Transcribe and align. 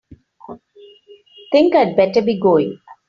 Think 1.51 1.75
I'd 1.75 1.95
better 1.95 2.23
be 2.23 2.39
going. 2.39 2.79